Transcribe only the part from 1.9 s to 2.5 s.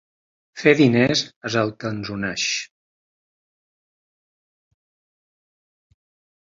els uneix.